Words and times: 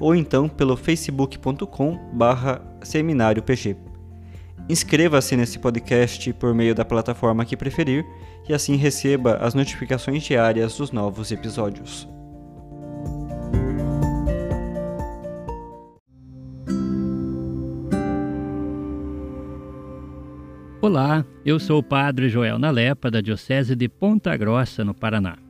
ou 0.00 0.14
então 0.14 0.48
pelo 0.48 0.76
facebook.com 0.76 1.96
barra 2.14 2.60
seminário 2.82 3.42
PG. 3.42 3.76
Inscreva-se 4.68 5.36
nesse 5.36 5.58
podcast 5.58 6.32
por 6.32 6.54
meio 6.54 6.74
da 6.74 6.84
plataforma 6.84 7.44
que 7.44 7.56
preferir 7.56 8.06
e 8.48 8.54
assim 8.54 8.76
receba 8.76 9.34
as 9.36 9.52
notificações 9.52 10.22
diárias 10.22 10.76
dos 10.76 10.90
novos 10.90 11.30
episódios. 11.30 12.08
Olá, 20.80 21.26
eu 21.44 21.60
sou 21.60 21.80
o 21.80 21.82
Padre 21.82 22.30
Joel 22.30 22.58
Nalepa, 22.58 23.10
da 23.10 23.20
Diocese 23.20 23.76
de 23.76 23.86
Ponta 23.86 24.34
Grossa, 24.34 24.82
no 24.82 24.94
Paraná. 24.94 25.49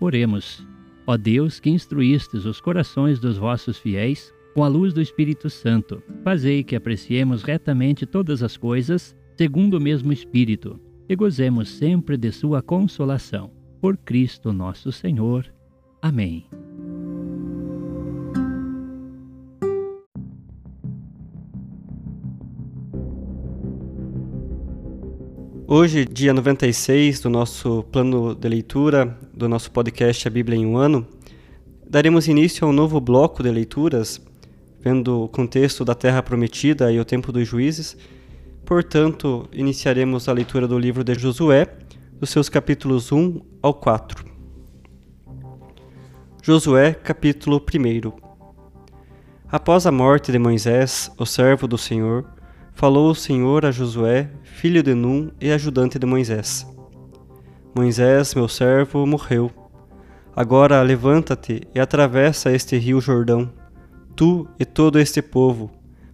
Oremos. 0.00 0.66
Ó 1.06 1.16
Deus, 1.16 1.58
que 1.58 1.70
instruístes 1.70 2.44
os 2.44 2.60
corações 2.60 3.18
dos 3.18 3.36
vossos 3.36 3.78
fiéis 3.78 4.32
com 4.54 4.62
a 4.62 4.68
luz 4.68 4.92
do 4.92 5.00
Espírito 5.00 5.48
Santo, 5.48 6.02
fazei 6.22 6.62
que 6.62 6.76
apreciemos 6.76 7.42
retamente 7.42 8.04
todas 8.06 8.42
as 8.42 8.56
coisas, 8.56 9.16
segundo 9.36 9.74
o 9.74 9.80
mesmo 9.80 10.12
Espírito, 10.12 10.80
e 11.08 11.16
gozemos 11.16 11.68
sempre 11.68 12.16
de 12.16 12.30
sua 12.30 12.60
consolação. 12.60 13.50
Por 13.80 13.96
Cristo 13.96 14.52
nosso 14.52 14.92
Senhor. 14.92 15.46
Amém. 16.02 16.46
Hoje, 25.66 26.04
dia 26.04 26.32
96 26.32 27.20
do 27.20 27.28
nosso 27.28 27.82
plano 27.84 28.34
de 28.34 28.48
leitura 28.48 29.18
do 29.38 29.48
nosso 29.48 29.70
podcast 29.70 30.26
A 30.26 30.30
Bíblia 30.32 30.58
em 30.58 30.66
um 30.66 30.76
Ano, 30.76 31.06
daremos 31.88 32.26
início 32.26 32.66
a 32.66 32.70
um 32.70 32.72
novo 32.72 33.00
bloco 33.00 33.40
de 33.40 33.48
leituras, 33.48 34.20
vendo 34.80 35.22
o 35.22 35.28
contexto 35.28 35.84
da 35.84 35.94
Terra 35.94 36.20
Prometida 36.24 36.90
e 36.90 36.98
o 36.98 37.04
tempo 37.04 37.30
dos 37.30 37.46
juízes. 37.46 37.96
Portanto, 38.66 39.48
iniciaremos 39.52 40.28
a 40.28 40.32
leitura 40.32 40.66
do 40.66 40.76
livro 40.76 41.04
de 41.04 41.14
Josué, 41.14 41.68
dos 42.18 42.30
seus 42.30 42.48
capítulos 42.48 43.12
1 43.12 43.40
ao 43.62 43.72
4. 43.72 44.24
Josué, 46.42 46.92
capítulo 46.92 47.58
1 47.58 48.12
Após 49.48 49.86
a 49.86 49.92
morte 49.92 50.32
de 50.32 50.38
Moisés, 50.40 51.12
o 51.16 51.24
servo 51.24 51.68
do 51.68 51.78
Senhor, 51.78 52.26
falou 52.74 53.12
o 53.12 53.14
Senhor 53.14 53.64
a 53.64 53.70
Josué, 53.70 54.32
filho 54.42 54.82
de 54.82 54.94
Num 54.94 55.30
e 55.40 55.52
ajudante 55.52 55.96
de 55.96 56.06
Moisés. 56.06 56.66
Moisés, 57.74 58.34
meu 58.34 58.48
servo, 58.48 59.06
morreu. 59.06 59.50
Agora 60.34 60.80
levanta-te 60.82 61.62
e 61.74 61.78
atravessa 61.78 62.50
este 62.50 62.76
rio 62.76 63.00
Jordão, 63.00 63.52
tu 64.16 64.48
e 64.58 64.64
todo 64.64 64.98
este 64.98 65.20
povo, 65.20 65.70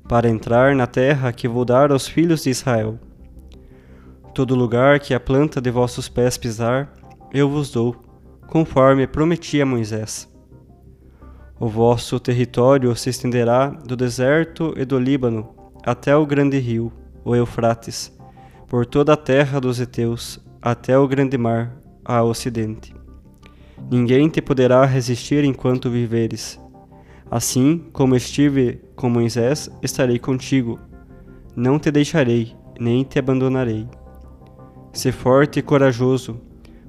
para 0.09 0.29
entrar 0.29 0.75
na 0.75 0.87
terra 0.87 1.33
que 1.33 1.49
vou 1.49 1.65
dar 1.65 1.93
aos 1.93 2.07
filhos 2.07 2.43
de 2.43 2.51
Israel. 2.51 2.99
Todo 4.35 4.55
lugar 4.55 4.99
que 4.99 5.15
a 5.15 5.21
planta 5.21 5.61
de 5.61 5.71
vossos 5.71 6.09
pés 6.09 6.37
pisar, 6.37 6.93
eu 7.33 7.49
vos 7.49 7.71
dou, 7.71 7.97
conforme 8.49 9.07
prometi 9.07 9.61
a 9.61 9.67
Moisés. 9.67 10.29
O 11.59 11.69
vosso 11.69 12.19
território 12.19 12.95
se 12.97 13.11
estenderá 13.11 13.69
do 13.69 13.97
deserto 13.97 14.75
e 14.77 14.85
do 14.85 14.99
Líbano 14.99 15.55
até 15.85 16.17
o 16.17 16.27
grande 16.27 16.59
rio, 16.59 16.93
o 17.25 17.35
Eufrates, 17.35 18.13
por 18.67 18.85
toda 18.85 19.13
a 19.13 19.17
terra 19.17 19.61
dos 19.61 19.81
heteus, 19.81 20.44
até 20.67 20.99
o 20.99 21.07
grande 21.07 21.37
mar, 21.37 21.77
a 22.03 22.23
ocidente. 22.23 22.95
Ninguém 23.91 24.31
te 24.31 24.41
poderá 24.41 24.83
resistir 24.87 25.45
enquanto 25.45 25.91
viveres. 25.91 26.59
Assim 27.31 27.85
como 27.93 28.17
estive 28.17 28.81
com 28.97 29.11
Moisés, 29.11 29.69
estarei 29.83 30.19
contigo. 30.19 30.81
Não 31.55 31.79
te 31.79 31.91
deixarei, 31.91 32.55
nem 32.81 33.05
te 33.05 33.19
abandonarei. 33.19 33.87
Se 34.91 35.13
forte 35.13 35.59
e 35.59 35.63
corajoso, 35.63 36.41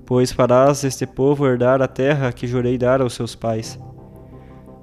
pois 0.05 0.31
farás 0.31 0.85
este 0.85 1.05
povo 1.05 1.45
herdar 1.45 1.81
a 1.81 1.87
terra 1.87 2.31
que 2.31 2.47
jurei 2.47 2.77
dar 2.77 3.01
aos 3.01 3.13
seus 3.13 3.35
pais. 3.35 3.77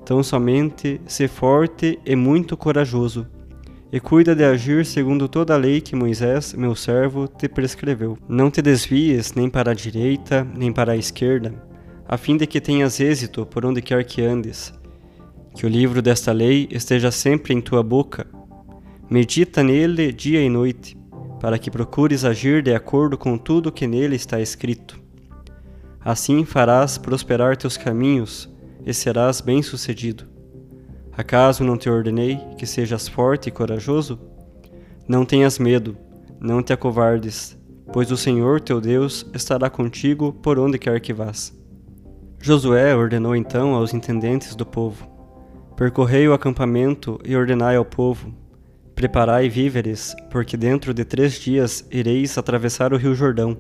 Tão 0.05 0.23
somente 0.23 1.01
se 1.07 1.27
forte 1.29 1.99
e 2.05 2.15
muito 2.15 2.59
corajoso, 2.59 3.27
e 3.93 4.01
cuida 4.01 4.35
de 4.35 4.43
agir 4.43 4.87
segundo 4.87 5.29
toda 5.29 5.53
a 5.53 5.59
lei 5.59 5.79
que 5.79 5.95
Moisés, 5.95 6.55
meu 6.55 6.75
servo, 6.75 7.29
te 7.29 7.47
prescreveu. 7.47 8.17
Não 8.27 8.51
te 8.51 8.63
desvies 8.63 9.35
nem 9.35 9.51
para 9.51 9.73
a 9.73 9.75
direita, 9.75 10.43
nem 10.57 10.73
para 10.73 10.93
a 10.93 10.97
esquerda, 10.97 11.55
a 12.09 12.17
fim 12.17 12.39
de 12.39 12.47
que 12.47 12.59
tenhas 12.59 12.99
êxito 12.99 13.45
por 13.45 13.67
onde 13.67 13.83
quer 13.83 14.03
que 14.05 14.23
andes. 14.23 14.73
Que 15.55 15.67
o 15.67 15.69
livro 15.69 16.01
desta 16.01 16.33
lei 16.33 16.67
esteja 16.71 17.11
sempre 17.11 17.53
em 17.53 17.61
tua 17.61 17.83
boca. 17.83 18.27
Medita 19.11 19.63
nele 19.63 20.11
dia 20.11 20.41
e 20.41 20.49
noite, 20.49 20.97
para 21.39 21.59
que 21.59 21.71
procures 21.71 22.25
agir 22.25 22.63
de 22.63 22.75
acordo 22.75 23.19
com 23.19 23.37
tudo 23.37 23.71
que 23.71 23.87
nele 23.87 24.17
está 24.17 24.41
escrito. 24.41 24.99
Assim 26.03 26.47
farás 26.47 26.97
prosperar 26.97 27.59
teus 27.59 27.77
caminhos 27.77 28.49
e 28.87 28.95
serás 28.95 29.43
bem-sucedido. 29.43 30.31
Acaso 31.14 31.62
não 31.62 31.76
te 31.76 31.91
ordenei 31.91 32.38
que 32.56 32.64
sejas 32.64 33.06
forte 33.06 33.49
e 33.49 33.53
corajoso? 33.53 34.19
Não 35.06 35.26
tenhas 35.26 35.59
medo, 35.59 35.94
não 36.41 36.62
te 36.62 36.73
acovardes, 36.73 37.59
pois 37.93 38.11
o 38.11 38.17
Senhor 38.17 38.62
teu 38.62 38.81
Deus 38.81 39.26
estará 39.35 39.69
contigo 39.69 40.32
por 40.32 40.59
onde 40.59 40.79
quer 40.79 40.99
que 41.00 41.12
vás. 41.12 41.53
Josué 42.41 42.97
ordenou 42.97 43.37
então 43.37 43.75
aos 43.75 43.93
intendentes 43.93 44.55
do 44.55 44.64
povo: 44.64 45.06
Percorrei 45.76 46.26
o 46.26 46.32
acampamento 46.32 47.20
e 47.26 47.37
ordenai 47.37 47.76
ao 47.76 47.85
povo: 47.85 48.35
Preparai 48.94 49.50
víveres, 49.50 50.17
porque 50.31 50.56
dentro 50.56 50.94
de 50.94 51.05
três 51.05 51.35
dias 51.35 51.87
ireis 51.91 52.38
atravessar 52.38 52.94
o 52.94 52.97
rio 52.97 53.14
Jordão, 53.14 53.55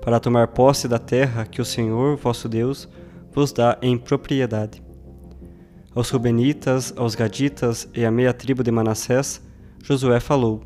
para 0.00 0.18
tomar 0.18 0.48
posse 0.48 0.88
da 0.88 0.98
terra 0.98 1.44
que 1.44 1.60
o 1.60 1.66
Senhor 1.66 2.16
vosso 2.16 2.48
Deus 2.48 2.88
vos 3.30 3.52
dá 3.52 3.76
em 3.82 3.98
propriedade 3.98 4.83
aos 5.94 6.10
Rubenitas, 6.10 6.92
aos 6.96 7.14
Gaditas 7.14 7.88
e 7.94 8.04
à 8.04 8.10
meia 8.10 8.32
tribo 8.32 8.64
de 8.64 8.70
Manassés, 8.70 9.40
Josué 9.82 10.18
falou: 10.18 10.62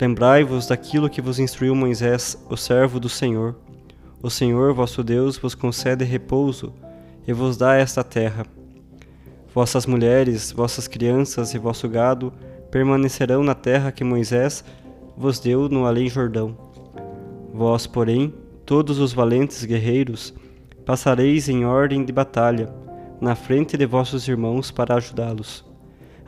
Lembrai-vos 0.00 0.66
daquilo 0.66 1.08
que 1.08 1.22
vos 1.22 1.38
instruiu 1.38 1.74
Moisés, 1.74 2.36
o 2.50 2.56
servo 2.56 3.00
do 3.00 3.08
Senhor. 3.08 3.56
O 4.22 4.28
Senhor 4.28 4.74
vosso 4.74 5.02
Deus 5.02 5.38
vos 5.38 5.54
concede 5.54 6.04
repouso 6.04 6.72
e 7.26 7.32
vos 7.32 7.56
dá 7.56 7.76
esta 7.76 8.04
terra. 8.04 8.44
Vossas 9.54 9.86
mulheres, 9.86 10.50
vossas 10.52 10.88
crianças 10.88 11.54
e 11.54 11.58
vosso 11.58 11.88
gado 11.88 12.32
permanecerão 12.70 13.44
na 13.44 13.54
terra 13.54 13.92
que 13.92 14.02
Moisés 14.02 14.64
vos 15.16 15.38
deu 15.38 15.68
no 15.68 15.86
além 15.86 16.08
Jordão. 16.08 16.56
Vós, 17.52 17.86
porém, 17.86 18.34
todos 18.66 18.98
os 18.98 19.12
valentes 19.12 19.64
guerreiros, 19.64 20.34
passareis 20.84 21.48
em 21.48 21.64
ordem 21.64 22.04
de 22.04 22.12
batalha, 22.12 22.68
na 23.24 23.34
frente 23.34 23.74
de 23.78 23.86
vossos 23.86 24.28
irmãos 24.28 24.70
para 24.70 24.96
ajudá-los, 24.96 25.64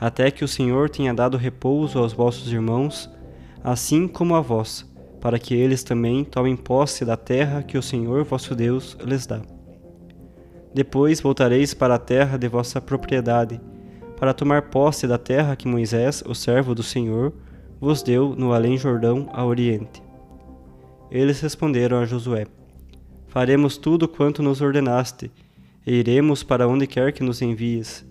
até 0.01 0.31
que 0.31 0.43
o 0.43 0.49
Senhor 0.49 0.89
tenha 0.89 1.13
dado 1.13 1.37
repouso 1.37 1.99
aos 1.99 2.15
vossos 2.15 2.51
irmãos, 2.51 3.11
assim 3.63 4.09
como 4.09 4.35
a 4.35 4.41
vós, 4.41 4.91
para 5.21 5.39
que 5.39 5.55
eles 5.55 5.85
também 5.85 6.25
tomem 6.25 6.57
posse 6.57 7.05
da 7.05 7.15
terra 7.15 7.63
que 7.63 7.77
o 7.77 7.83
Senhor 7.83 8.25
vosso 8.25 8.55
Deus 8.55 8.97
lhes 9.05 9.27
dá. 9.27 9.43
Depois 10.73 11.21
voltareis 11.21 11.75
para 11.75 11.97
a 11.97 11.99
terra 11.99 12.39
de 12.39 12.49
vossa 12.49 12.81
propriedade, 12.81 13.61
para 14.17 14.33
tomar 14.33 14.63
posse 14.71 15.07
da 15.07 15.19
terra 15.19 15.55
que 15.55 15.69
Moisés, 15.69 16.25
o 16.27 16.35
servo 16.35 16.75
do 16.75 16.83
Senhor, 16.83 17.31
vos 17.79 18.03
deu 18.03 18.35
no 18.35 18.55
além 18.55 18.79
Jordão 18.79 19.29
a 19.35 19.45
oriente. 19.45 20.03
Eles 21.11 21.41
responderam 21.41 21.99
a 21.99 22.07
Josué: 22.07 22.47
Faremos 23.29 23.77
tudo 23.77 24.09
quanto 24.09 24.43
nos 24.43 24.63
ordenaste, 24.63 25.31
e 25.87 25.95
iremos 25.95 26.43
para 26.43 26.67
onde 26.67 26.87
quer 26.87 27.13
que 27.13 27.23
nos 27.23 27.41
envies. 27.41 28.05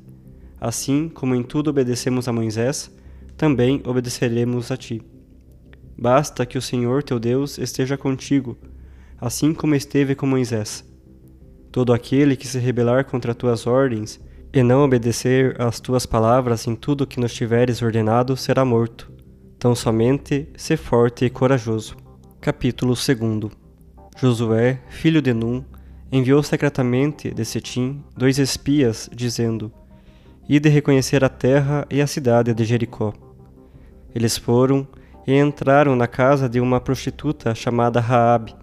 Assim 0.60 1.10
como 1.10 1.36
em 1.36 1.44
tudo 1.44 1.70
obedecemos 1.70 2.28
a 2.28 2.34
Moisés, 2.34 2.90
também 3.36 3.84
obedeceremos 3.86 4.72
a 4.72 4.78
ti. 4.78 5.02
Basta 5.98 6.46
que 6.46 6.58
o 6.58 6.62
Senhor 6.62 7.04
teu 7.04 7.20
Deus 7.20 7.58
esteja 7.58 7.98
contigo, 7.98 8.58
assim 9.20 9.54
como 9.54 9.76
esteve 9.76 10.16
com 10.16 10.26
Moisés. 10.26 10.84
Todo 11.72 11.94
aquele 11.94 12.38
que 12.38 12.48
se 12.48 12.58
rebelar 12.58 13.06
contra 13.06 13.36
tuas 13.36 13.68
ordens 13.68 14.20
e 14.54 14.64
não 14.64 14.84
obedecer 14.84 15.60
às 15.62 15.82
tuas 15.82 16.06
palavras 16.06 16.66
em 16.68 16.76
tudo 16.76 17.06
que 17.06 17.20
nos 17.20 17.34
tiveres 17.34 17.82
ordenado 17.82 18.38
será 18.38 18.64
morto. 18.64 19.12
Tão 19.60 19.76
somente 19.76 20.48
se 20.56 20.78
forte 20.78 21.26
e 21.26 21.30
corajoso. 21.30 21.98
Capítulo 22.40 22.94
2 22.94 23.52
Josué, 24.18 24.82
filho 24.90 25.22
de 25.22 25.34
Num, 25.34 25.64
enviou 26.12 26.42
secretamente 26.44 27.32
de 27.32 27.44
Setim 27.44 28.04
dois 28.16 28.38
espias, 28.38 29.10
dizendo: 29.14 29.72
Ide 30.48 30.70
reconhecer 30.70 31.24
a 31.24 31.30
terra 31.30 31.86
e 31.90 32.02
a 32.02 32.08
cidade 32.08 32.54
de 32.54 32.64
Jericó. 32.64 33.14
Eles 34.14 34.38
foram 34.38 34.88
e 35.28 35.34
entraram 35.34 35.96
na 35.96 36.08
casa 36.08 36.48
de 36.48 36.60
uma 36.60 36.80
prostituta 36.80 37.56
chamada 37.56 38.00
Raabe, 38.00 38.56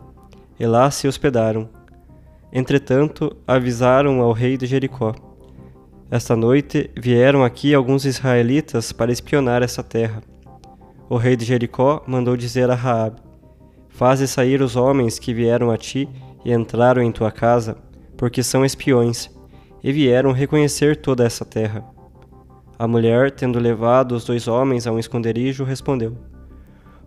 e 0.58 0.66
lá 0.66 0.90
se 0.90 1.08
hospedaram. 1.08 1.68
Entretanto, 2.52 3.36
avisaram 3.46 4.20
ao 4.20 4.32
rei 4.32 4.56
de 4.56 4.66
Jericó: 4.66 5.14
Esta 6.10 6.36
noite 6.36 6.90
vieram 6.96 7.42
aqui 7.42 7.74
alguns 7.74 8.04
israelitas 8.04 8.92
para 8.92 9.10
espionar 9.10 9.62
essa 9.62 9.82
terra. 9.82 10.22
O 11.08 11.16
rei 11.16 11.36
de 11.36 11.44
Jericó 11.44 12.02
mandou 12.06 12.36
dizer 12.36 12.70
a 12.70 12.74
Raabe: 12.74 13.20
Faze 13.88 14.28
sair 14.28 14.62
os 14.62 14.76
homens 14.76 15.18
que 15.18 15.34
vieram 15.34 15.70
a 15.70 15.76
ti 15.76 16.08
e 16.44 16.52
entraram 16.52 17.02
em 17.02 17.12
tua 17.12 17.30
casa, 17.30 17.76
porque 18.16 18.42
são 18.42 18.64
espiões, 18.64 19.30
e 19.82 19.92
vieram 19.92 20.32
reconhecer 20.32 20.96
toda 20.96 21.24
essa 21.24 21.44
terra. 21.44 21.84
A 22.78 22.86
mulher, 22.86 23.30
tendo 23.30 23.58
levado 23.58 24.12
os 24.12 24.24
dois 24.24 24.48
homens 24.48 24.86
a 24.86 24.92
um 24.92 24.98
esconderijo, 24.98 25.64
respondeu: 25.64 26.16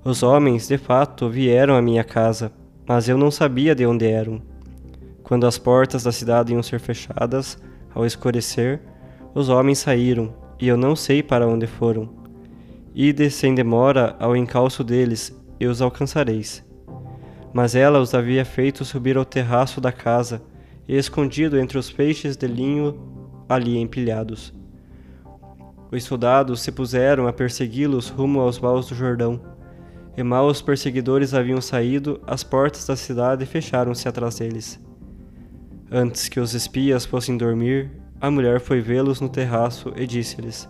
Os 0.03 0.23
homens, 0.23 0.67
de 0.67 0.77
fato, 0.77 1.29
vieram 1.29 1.75
à 1.75 1.81
minha 1.81 2.03
casa, 2.03 2.51
mas 2.87 3.09
eu 3.09 3.17
não 3.17 3.31
sabia 3.31 3.75
de 3.75 3.85
onde 3.85 4.05
eram. 4.05 4.41
Quando 5.23 5.47
as 5.47 5.57
portas 5.57 6.03
da 6.03 6.11
cidade 6.11 6.53
iam 6.53 6.61
ser 6.61 6.79
fechadas, 6.79 7.57
ao 7.93 8.05
escurecer, 8.05 8.81
os 9.33 9.49
homens 9.49 9.79
saíram, 9.79 10.33
e 10.59 10.67
eu 10.67 10.77
não 10.77 10.95
sei 10.95 11.23
para 11.23 11.47
onde 11.47 11.65
foram. 11.65 12.09
Ide 12.93 13.29
sem 13.29 13.55
demora 13.55 14.15
ao 14.19 14.35
encalço 14.35 14.83
deles, 14.83 15.35
e 15.59 15.65
os 15.65 15.81
alcançareis 15.81 16.63
mas 17.55 17.73
ela 17.73 18.01
os 18.01 18.13
havia 18.13 18.43
feito 18.43 18.83
subir 18.83 19.15
ao 19.15 19.23
terraço 19.23 19.79
da 19.79 19.89
casa 19.89 20.41
e 20.85 20.97
escondido 20.97 21.57
entre 21.57 21.77
os 21.77 21.89
feixes 21.89 22.35
de 22.35 22.45
linho 22.45 22.99
ali 23.47 23.77
empilhados. 23.77 24.53
Os 25.89 26.03
soldados 26.03 26.59
se 26.59 26.69
puseram 26.69 27.29
a 27.29 27.31
persegui-los 27.31 28.09
rumo 28.09 28.41
aos 28.41 28.57
vales 28.57 28.87
do 28.87 28.95
Jordão. 28.95 29.39
E 30.17 30.21
mal 30.21 30.47
os 30.47 30.61
perseguidores 30.61 31.33
haviam 31.33 31.61
saído, 31.61 32.19
as 32.27 32.43
portas 32.43 32.85
da 32.87 32.95
cidade 32.97 33.45
fecharam-se 33.45 34.05
atrás 34.05 34.35
deles. 34.35 34.77
Antes 35.89 36.27
que 36.27 36.41
os 36.41 36.53
espias 36.53 37.05
fossem 37.05 37.37
dormir, 37.37 37.89
a 38.19 38.29
mulher 38.29 38.59
foi 38.59 38.81
vê-los 38.81 39.21
no 39.21 39.29
terraço 39.29 39.93
e 39.95 40.05
disse-lhes: 40.05 40.67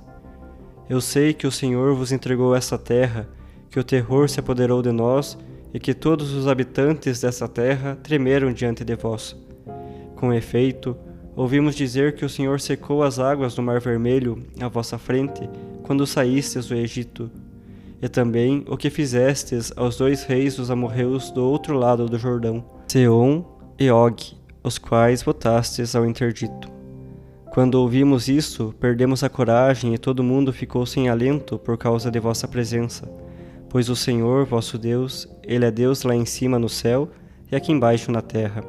Eu 0.87 1.01
sei 1.01 1.33
que 1.33 1.47
o 1.47 1.51
Senhor 1.51 1.95
vos 1.95 2.11
entregou 2.11 2.55
esta 2.55 2.77
terra, 2.77 3.27
que 3.71 3.79
o 3.79 3.83
terror 3.83 4.29
se 4.29 4.39
apoderou 4.39 4.83
de 4.83 4.91
nós 4.91 5.35
e 5.75 5.79
que 5.79 5.93
todos 5.93 6.31
os 6.31 6.47
habitantes 6.47 7.19
dessa 7.19 7.49
terra 7.49 7.97
tremeram 8.01 8.53
diante 8.53 8.85
de 8.85 8.95
vós. 8.95 9.35
Com 10.15 10.33
efeito, 10.33 10.95
ouvimos 11.35 11.75
dizer 11.75 12.15
que 12.15 12.23
o 12.23 12.29
Senhor 12.29 12.61
secou 12.61 13.03
as 13.03 13.19
águas 13.19 13.55
do 13.55 13.61
Mar 13.61 13.81
Vermelho 13.81 14.41
à 14.61 14.69
vossa 14.69 14.97
frente, 14.97 15.49
quando 15.83 16.07
saístes 16.07 16.67
do 16.67 16.75
Egito, 16.75 17.29
e 18.01 18.07
também 18.07 18.63
o 18.69 18.77
que 18.77 18.89
fizestes 18.89 19.73
aos 19.75 19.97
dois 19.97 20.23
reis 20.23 20.55
dos 20.55 20.71
amorreus 20.71 21.29
do 21.29 21.43
outro 21.43 21.77
lado 21.77 22.05
do 22.05 22.17
Jordão, 22.17 22.63
Seom 22.87 23.43
e 23.77 23.91
Og, 23.91 24.33
os 24.63 24.77
quais 24.77 25.23
votastes 25.23 25.93
ao 25.93 26.05
interdito. 26.05 26.71
Quando 27.51 27.75
ouvimos 27.75 28.29
isso, 28.29 28.73
perdemos 28.79 29.25
a 29.25 29.29
coragem 29.29 29.93
e 29.93 29.97
todo 29.97 30.23
mundo 30.23 30.53
ficou 30.53 30.85
sem 30.85 31.09
alento 31.09 31.59
por 31.59 31.77
causa 31.77 32.09
de 32.09 32.17
vossa 32.17 32.47
presença 32.47 33.24
Pois 33.75 33.89
o 33.89 33.95
Senhor, 33.97 34.45
vosso 34.45 34.77
Deus, 34.77 35.27
Ele 35.43 35.65
é 35.65 35.69
Deus 35.69 36.03
lá 36.03 36.15
em 36.15 36.23
cima 36.23 36.57
no 36.57 36.69
céu 36.69 37.09
e 37.51 37.57
aqui 37.57 37.73
embaixo 37.73 38.09
na 38.09 38.21
terra. 38.21 38.63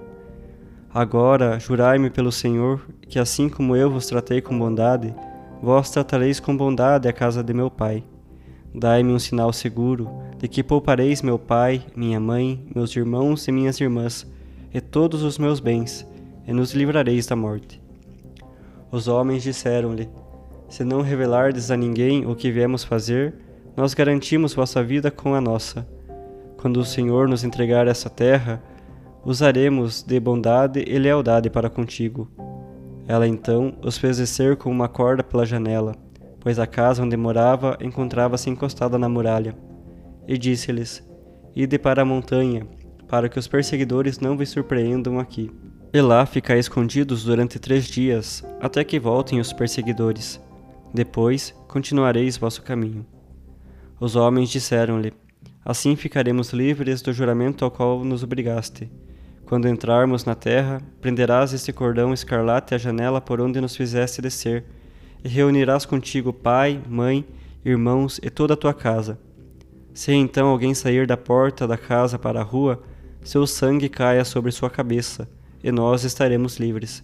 Agora, 0.93 1.61
jurai-me 1.61 2.11
pelo 2.11 2.33
Senhor, 2.33 2.85
que 3.03 3.17
assim 3.17 3.49
como 3.49 3.77
eu 3.77 3.89
vos 3.89 4.09
tratei 4.09 4.41
com 4.41 4.59
bondade, 4.59 5.15
vós 5.63 5.91
tratareis 5.91 6.41
com 6.41 6.57
bondade 6.57 7.07
a 7.07 7.13
casa 7.13 7.41
de 7.41 7.55
meu 7.55 7.71
pai. 7.71 8.03
Dai-me 8.75 9.13
um 9.13 9.19
sinal 9.21 9.53
seguro 9.53 10.11
de 10.39 10.49
que 10.49 10.61
poupareis 10.61 11.23
meu 11.23 11.39
pai, 11.39 11.87
minha 11.95 12.19
mãe, 12.19 12.67
meus 12.75 12.97
irmãos 12.97 13.47
e 13.47 13.53
minhas 13.53 13.81
irmãs, 13.81 14.27
e 14.75 14.81
todos 14.81 15.23
os 15.23 15.39
meus 15.39 15.61
bens, 15.61 16.05
e 16.49 16.53
nos 16.53 16.75
livrareis 16.75 17.29
da 17.29 17.37
morte. 17.37 17.81
Os 18.91 19.07
homens 19.07 19.45
disseram-lhe: 19.45 20.09
Se 20.69 20.83
não 20.83 21.01
revelardes 21.01 21.71
a 21.71 21.77
ninguém 21.77 22.27
o 22.27 22.35
que 22.35 22.51
viemos 22.51 22.83
fazer, 22.83 23.46
nós 23.77 23.93
garantimos 23.93 24.55
vossa 24.55 24.83
vida 24.83 25.11
com 25.11 25.35
a 25.35 25.41
nossa. 25.41 25.87
Quando 26.57 26.79
o 26.79 26.85
Senhor 26.85 27.29
nos 27.29 27.45
entregar 27.45 27.87
essa 27.87 28.09
terra, 28.09 28.63
usaremos 29.23 30.03
de 30.03 30.19
bondade 30.19 30.83
e 30.87 30.99
lealdade 30.99 31.51
para 31.51 31.69
contigo. 31.69 32.31
Ela 33.07 33.29
então 33.29 33.77
os 33.85 33.99
fez 33.99 34.17
descer 34.17 34.57
com 34.57 34.71
uma 34.71 34.89
corda 34.89 35.23
pela 35.23 35.45
janela, 35.45 35.95
pois 36.41 36.59
a 36.59 36.67
casa 36.67 37.03
onde 37.03 37.17
morava 37.17 37.77
encontrava-se 37.81 38.49
encostada 38.49 38.99
na 38.99 39.09
muralha. 39.09 39.55
E 40.27 40.39
disse-lhes: 40.39 41.07
Ide 41.55 41.79
para 41.79 42.03
a 42.03 42.05
montanha, 42.05 42.67
para 43.07 43.29
que 43.29 43.39
os 43.39 43.47
perseguidores 43.47 44.19
não 44.19 44.37
vos 44.37 44.49
surpreendam 44.49 45.21
aqui. 45.21 45.51
E 45.93 46.01
lá 46.01 46.25
ficai 46.25 46.59
escondidos 46.59 47.25
durante 47.25 47.59
três 47.59 47.85
dias, 47.85 48.43
até 48.61 48.83
que 48.83 48.99
voltem 48.99 49.39
os 49.39 49.53
perseguidores. 49.53 50.41
Depois 50.93 51.55
continuareis 51.69 52.37
vosso 52.37 52.63
caminho. 52.63 53.07
Os 53.99 54.15
homens 54.15 54.51
disseram-lhe: 54.51 55.13
Assim 55.65 55.97
ficaremos 55.97 56.53
livres 56.53 57.01
do 57.01 57.13
juramento 57.13 57.65
ao 57.65 57.71
qual 57.71 58.05
nos 58.05 58.23
obrigaste. 58.23 58.91
Quando 59.47 59.69
entrarmos 59.69 60.25
na 60.25 60.35
terra, 60.35 60.83
prenderás 61.01 61.55
este 61.55 61.73
cordão 61.73 62.13
escarlate 62.13 62.75
à 62.75 62.79
janela 62.79 63.21
por 63.21 63.41
onde 63.41 63.61
nos 63.61 63.75
fizeste 63.75 64.21
descer, 64.21 64.65
e 65.25 65.29
reunirás 65.29 65.87
contigo 65.87 66.33
pai, 66.33 66.83
mãe, 66.87 67.25
irmãos 67.65 68.21
e 68.23 68.29
toda 68.29 68.55
a 68.55 68.57
tua 68.57 68.75
casa. 68.75 69.19
Se 69.95 70.13
então 70.13 70.49
alguém 70.49 70.75
sair 70.75 71.07
da 71.07 71.17
porta 71.17 71.67
da 71.67 71.79
casa 71.79 72.19
para 72.19 72.41
a 72.41 72.45
rua, 72.45 72.83
seu 73.25 73.47
sangue 73.47 73.89
caia 73.89 74.25
sobre 74.25 74.53
sua 74.53 74.69
cabeça, 74.69 75.27
e 75.65 75.73
nós 75.73 76.05
estaremos 76.05 76.59
livres. 76.59 77.03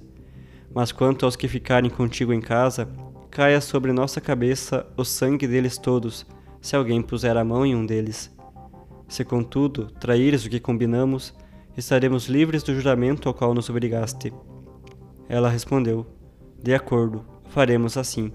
Mas 0.75 0.93
quanto 0.93 1.25
aos 1.25 1.37
que 1.37 1.49
ficarem 1.49 1.91
contigo 1.91 2.35
em 2.35 2.41
casa, 2.41 2.87
caia 3.31 3.63
sobre 3.63 3.93
nossa 3.93 4.21
cabeça 4.21 4.87
o 4.97 5.05
sangue 5.05 5.47
deles 5.47 5.79
todos, 5.79 6.27
se 6.63 6.77
alguém 6.77 7.03
puser 7.03 7.37
a 7.37 7.45
mão 7.45 7.67
em 7.67 7.75
um 7.75 7.85
deles. 7.85 8.35
Se, 9.09 9.25
contudo, 9.25 9.91
traíres 10.01 10.47
o 10.47 10.49
que 10.49 10.61
combinamos, 10.61 11.35
estaremos 11.77 12.29
livres 12.29 12.63
do 12.63 12.75
juramento 12.75 13.29
ao 13.29 13.35
qual 13.35 13.53
nos 13.53 13.69
obrigaste. 13.69 14.33
Ela 15.29 15.51
respondeu: 15.51 16.07
De 16.63 16.73
acordo, 16.73 17.27
faremos 17.49 17.97
assim. 17.99 18.33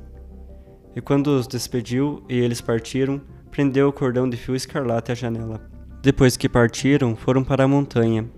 E 0.96 1.02
quando 1.02 1.28
os 1.28 1.48
despediu 1.48 2.24
e 2.28 2.36
eles 2.36 2.60
partiram, 2.60 3.22
prendeu 3.50 3.88
o 3.88 3.94
cordão 3.94 4.30
de 4.30 4.36
fio 4.36 4.56
escarlate 4.56 5.12
à 5.12 5.16
janela. 5.16 5.62
Depois 6.02 6.38
que 6.38 6.50
partiram, 6.50 7.16
foram 7.16 7.44
para 7.44 7.64
a 7.64 7.68
montanha. 7.68 8.30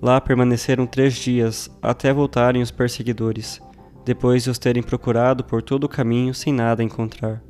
Lá 0.00 0.20
permaneceram 0.20 0.86
três 0.86 1.14
dias, 1.14 1.70
até 1.82 2.12
voltarem 2.12 2.62
os 2.62 2.70
perseguidores, 2.70 3.60
depois 4.04 4.44
de 4.44 4.50
os 4.50 4.58
terem 4.58 4.82
procurado 4.82 5.42
por 5.42 5.62
todo 5.62 5.84
o 5.84 5.88
caminho 5.88 6.34
sem 6.34 6.52
nada 6.52 6.82
encontrar. 6.82 7.42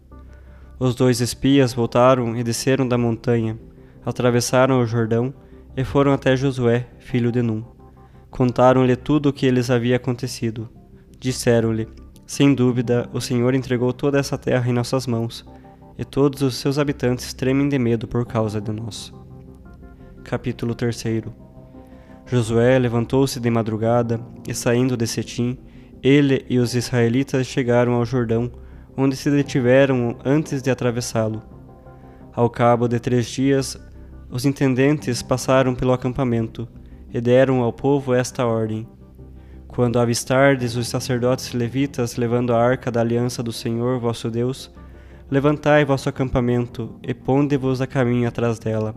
Os 0.85 0.95
dois 0.95 1.23
espias 1.23 1.73
voltaram 1.73 2.37
e 2.37 2.45
desceram 2.45 2.87
da 2.87 2.99
montanha, 2.99 3.59
atravessaram 4.05 4.83
o 4.83 4.87
Jordão 4.87 5.33
e 5.75 5.83
foram 5.83 6.13
até 6.13 6.37
Josué, 6.37 6.87
filho 6.99 7.33
de 7.33 7.41
Num. 7.41 7.65
Contaram-lhe 8.31 8.95
tudo 8.95 9.31
o 9.31 9.33
que 9.33 9.51
lhes 9.51 9.71
havia 9.71 9.97
acontecido. 9.97 10.69
Disseram-lhe: 11.19 11.89
Sem 12.27 12.55
dúvida, 12.55 13.09
o 13.15 13.21
Senhor 13.23 13.55
entregou 13.55 13.95
toda 13.95 14.19
essa 14.19 14.37
terra 14.37 14.69
em 14.69 14.75
nossas 14.75 15.07
mãos, 15.07 15.43
e 15.97 16.05
todos 16.05 16.43
os 16.43 16.57
seus 16.57 16.79
habitantes 16.79 17.33
tremem 17.33 17.67
de 17.67 17.79
medo 17.79 18.07
por 18.07 18.27
causa 18.27 18.61
de 18.61 18.71
nós. 18.71 19.11
Capítulo 20.23 20.75
3 20.75 21.03
Josué 22.27 22.79
levantou-se 22.79 23.41
de 23.41 23.49
madrugada 23.49 24.21
e, 24.47 24.53
saindo 24.53 24.99
de 24.99 25.07
Setim, 25.07 25.57
ele 26.03 26.45
e 26.47 26.59
os 26.59 26.75
israelitas 26.75 27.47
chegaram 27.47 27.95
ao 27.95 28.05
Jordão, 28.05 28.53
onde 28.97 29.17
se 29.17 29.31
detiveram 29.31 30.17
antes 30.25 30.63
de 30.63 30.71
atravessá-lo. 30.71 31.43
Ao 32.33 32.49
cabo 32.51 32.89
de 32.89 32.99
três 32.99 33.27
dias, 33.27 33.79
os 34.31 34.45
intendentes 34.45 35.23
passaram 35.23 35.75
pelo 35.75 35.93
acampamento 35.93 36.67
e 37.13 37.21
deram 37.21 37.63
ao 37.63 37.73
povo 37.73 38.13
esta 38.13 38.45
ordem: 38.45 38.89
Quando 39.69 39.99
avistardes 39.99 40.75
os 40.77 40.89
sacerdotes 40.89 41.53
levitas 41.53 42.17
levando 42.17 42.53
a 42.53 42.61
arca 42.61 42.91
da 42.91 43.01
aliança 43.01 43.43
do 43.43 43.53
Senhor 43.53 44.01
vosso 44.01 44.31
Deus, 44.31 44.71
levantai 45.31 45.85
vosso 45.85 46.09
acampamento 46.09 46.99
e 47.03 47.15
ponde-vos 47.15 47.81
a 47.81 47.87
caminho 47.87 48.29
atrás 48.29 48.59
dela. 48.59 48.95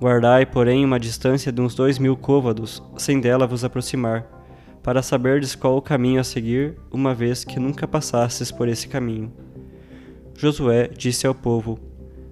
Guardai, 0.00 0.46
porém, 0.46 0.84
uma 0.84 0.98
distância 0.98 1.50
de 1.50 1.60
uns 1.60 1.74
dois 1.74 1.98
mil 1.98 2.16
côvados, 2.16 2.82
sem 2.96 3.20
dela 3.20 3.46
vos 3.46 3.64
aproximar, 3.64 4.37
para 4.82 5.02
saberdes 5.02 5.54
qual 5.54 5.76
o 5.76 5.82
caminho 5.82 6.20
a 6.20 6.24
seguir, 6.24 6.76
uma 6.90 7.14
vez 7.14 7.44
que 7.44 7.60
nunca 7.60 7.86
passastes 7.86 8.50
por 8.50 8.68
esse 8.68 8.88
caminho. 8.88 9.32
Josué 10.36 10.88
disse 10.88 11.26
ao 11.26 11.34
povo: 11.34 11.78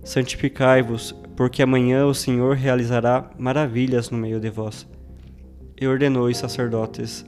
Santificai-vos, 0.05 1.13
porque 1.37 1.63
amanhã 1.63 2.07
o 2.07 2.15
Senhor 2.15 2.57
realizará 2.57 3.31
maravilhas 3.39 4.11
no 4.11 4.17
meio 4.17 4.39
de 4.39 4.49
vós. 4.49 4.87
E 5.81 5.87
ordenou 5.87 6.27
os 6.27 6.39
sacerdotes: 6.39 7.25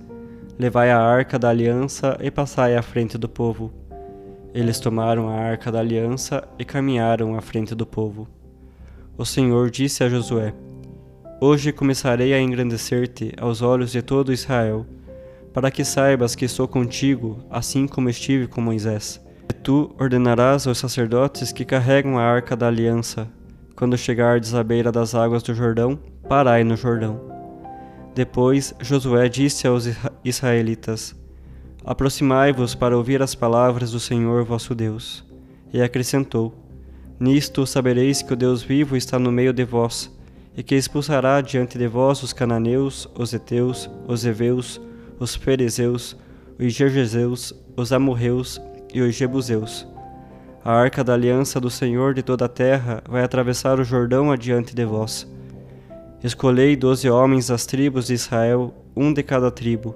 Levai 0.59 0.91
a 0.91 1.01
arca 1.01 1.39
da 1.39 1.51
aliança 1.51 2.17
e 2.21 2.31
passai 2.31 2.77
à 2.77 2.83
frente 2.83 3.19
do 3.19 3.29
povo. 3.29 3.73
Eles 4.55 4.81
tomaram 4.81 5.29
a 5.29 5.35
arca 5.35 5.71
da 5.71 5.81
aliança 5.81 6.47
e 6.59 6.65
caminharam 6.65 7.37
à 7.37 7.41
frente 7.41 7.75
do 7.75 7.85
povo. 7.85 8.29
O 9.17 9.25
Senhor 9.25 9.71
disse 9.71 10.03
a 10.03 10.09
Josué: 10.09 10.55
Hoje 11.41 11.73
começarei 11.73 12.33
a 12.33 12.41
engrandecer-te 12.41 13.33
aos 13.37 13.63
olhos 13.63 13.93
de 13.93 14.03
todo 14.03 14.33
Israel, 14.33 14.87
para 15.53 15.71
que 15.71 15.85
saibas 15.85 16.35
que 16.35 16.49
sou 16.49 16.69
contigo, 16.69 17.45
assim 17.51 17.87
como 17.87 18.09
estive 18.09 18.47
com 18.47 18.61
Moisés. 18.61 19.21
E 19.51 19.53
tu 19.55 19.95
ordenarás 19.99 20.67
aos 20.67 20.79
sacerdotes 20.79 21.53
que 21.53 21.65
carregam 21.65 22.19
a 22.19 22.23
arca 22.23 22.57
da 22.57 22.67
aliança 22.69 23.29
quando 23.79 23.97
chegardes 23.97 24.55
à 24.55 24.65
beira 24.65 24.91
das 24.91 25.15
águas 25.15 25.41
do 25.41 25.55
Jordão, 25.55 25.97
parai 26.29 26.65
no 26.65 26.77
Jordão. 26.77 27.21
Depois 28.13 28.75
Josué 28.81 29.29
disse 29.29 29.69
aos 29.69 29.85
israelitas: 30.25 31.15
Aproximai-vos 31.85 32.75
para 32.75 32.97
ouvir 32.97 33.23
as 33.23 33.37
palavras 33.37 33.93
do 33.93 34.01
Senhor 34.01 34.45
vosso 34.45 34.75
Deus. 34.75 35.25
E 35.73 35.81
acrescentou: 35.81 36.53
Nisto 37.21 37.65
sabereis 37.65 38.21
que 38.21 38.33
o 38.33 38.37
Deus 38.37 38.65
vivo 38.65 38.97
está 38.97 39.17
no 39.17 39.31
meio 39.31 39.53
de 39.53 39.65
vós, 39.65 40.13
e 40.57 40.63
que 40.65 40.75
expulsará 40.75 41.41
diante 41.41 41.79
de 41.79 41.87
vós 41.87 42.21
os 42.25 42.33
cananeus, 42.33 43.09
os 43.15 43.33
heteus, 43.33 43.89
os 44.09 44.25
heveus, 44.27 44.81
os 45.19 45.35
ferezeus, 45.35 46.17
os 46.59 46.73
gergeseus, 46.73 47.53
os 47.77 47.93
amorreus 47.93 48.61
e 48.93 49.01
os 49.01 49.15
jebuseus 49.15 49.87
a 50.69 50.73
arca 50.73 51.03
da 51.03 51.15
aliança 51.15 51.59
do 51.59 51.71
Senhor 51.71 52.13
de 52.13 52.23
toda 52.23 52.45
a 52.45 52.49
terra 52.49 53.03
vai 53.09 53.23
atravessar 53.23 53.81
o 53.81 53.85
Jordão 53.85 54.31
adiante 54.31 54.75
de 54.75 54.85
vós. 54.85 55.27
Escolhei 56.23 56.77
doze 56.77 57.09
homens 57.09 57.47
das 57.47 57.65
tribos 57.65 58.09
de 58.09 58.13
Israel, 58.13 58.75
um 58.95 59.11
de 59.11 59.23
cada 59.23 59.51
tribo. 59.51 59.95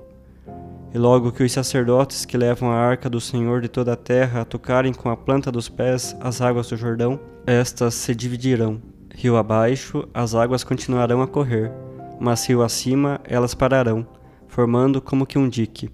E 0.94 0.96
logo 0.96 1.30
que 1.30 1.42
os 1.42 1.52
sacerdotes 1.52 2.24
que 2.24 2.38
levam 2.38 2.70
a 2.70 2.76
arca 2.76 3.10
do 3.10 3.20
Senhor 3.20 3.60
de 3.60 3.68
toda 3.68 3.92
a 3.92 3.96
terra 3.96 4.46
tocarem 4.46 4.94
com 4.94 5.10
a 5.10 5.16
planta 5.16 5.52
dos 5.52 5.68
pés 5.68 6.16
as 6.22 6.40
águas 6.40 6.68
do 6.68 6.76
Jordão, 6.78 7.20
estas 7.46 7.92
se 7.92 8.14
dividirão. 8.14 8.80
Rio 9.14 9.36
abaixo, 9.36 10.08
as 10.14 10.34
águas 10.34 10.64
continuarão 10.64 11.20
a 11.20 11.26
correr, 11.26 11.70
mas 12.18 12.48
rio 12.48 12.62
acima, 12.62 13.20
elas 13.24 13.54
pararão, 13.54 14.06
formando 14.52 15.00
como 15.00 15.24
que 15.24 15.38
um 15.38 15.48
dique. 15.48 15.88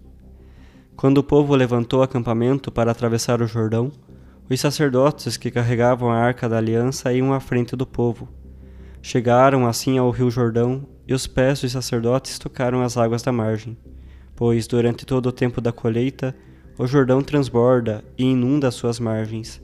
Quando 0.96 1.18
o 1.18 1.22
povo 1.22 1.54
levantou 1.54 2.02
acampamento 2.02 2.72
para 2.72 2.90
atravessar 2.90 3.40
o 3.40 3.46
Jordão, 3.46 3.92
os 4.50 4.58
sacerdotes 4.58 5.36
que 5.36 5.48
carregavam 5.48 6.10
a 6.10 6.16
arca 6.16 6.48
da 6.48 6.56
aliança 6.56 7.12
iam 7.12 7.32
à 7.32 7.38
frente 7.38 7.76
do 7.76 7.86
povo. 7.86 8.28
Chegaram 9.00 9.64
assim 9.64 9.96
ao 9.96 10.10
rio 10.10 10.28
Jordão, 10.28 10.88
e 11.06 11.14
os 11.14 11.24
pés 11.24 11.60
dos 11.60 11.70
sacerdotes 11.70 12.36
tocaram 12.36 12.82
as 12.82 12.96
águas 12.96 13.22
da 13.22 13.30
margem, 13.30 13.78
pois 14.34 14.66
durante 14.66 15.06
todo 15.06 15.26
o 15.26 15.32
tempo 15.32 15.60
da 15.60 15.70
colheita 15.70 16.34
o 16.76 16.84
Jordão 16.84 17.22
transborda 17.22 18.02
e 18.18 18.24
inunda 18.24 18.72
suas 18.72 18.98
margens. 18.98 19.62